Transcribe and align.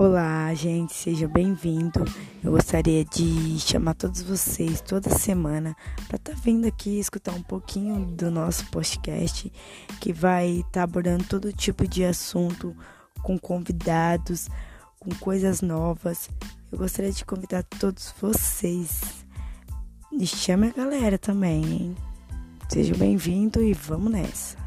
Olá, 0.00 0.54
gente, 0.54 0.94
seja 0.94 1.28
bem-vindo. 1.28 2.02
Eu 2.42 2.52
gostaria 2.52 3.04
de 3.04 3.58
chamar 3.58 3.92
todos 3.92 4.22
vocês 4.22 4.80
toda 4.80 5.10
semana 5.10 5.76
para 6.08 6.16
estar 6.16 6.32
tá 6.32 6.40
vindo 6.42 6.66
aqui 6.66 6.98
escutar 6.98 7.32
um 7.34 7.42
pouquinho 7.42 8.06
do 8.06 8.30
nosso 8.30 8.64
podcast, 8.70 9.52
que 10.00 10.10
vai 10.10 10.60
estar 10.60 10.70
tá 10.70 10.82
abordando 10.84 11.24
todo 11.24 11.52
tipo 11.52 11.86
de 11.86 12.02
assunto 12.02 12.74
com 13.22 13.38
convidados, 13.38 14.48
com 14.98 15.14
coisas 15.16 15.60
novas. 15.60 16.30
Eu 16.72 16.78
gostaria 16.78 17.12
de 17.12 17.22
convidar 17.22 17.62
todos 17.62 18.14
vocês. 18.18 19.02
E 20.10 20.26
chame 20.26 20.68
a 20.68 20.72
galera 20.72 21.18
também, 21.18 21.62
hein? 21.62 21.96
Seja 22.70 22.94
bem-vindo 22.94 23.62
e 23.62 23.74
vamos 23.74 24.10
nessa. 24.10 24.59